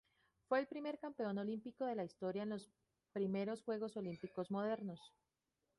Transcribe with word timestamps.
Fue 0.49 0.57
el 0.59 0.65
primer 0.67 0.97
campeón 0.97 1.37
olímpico 1.37 1.85
de 1.85 1.93
la 1.93 2.03
historia 2.03 2.41
en 2.41 2.49
los 2.49 2.67
I 3.15 3.27
Juegos 3.63 3.95
Olímpicos 3.97 4.49
modernos. 4.49 5.13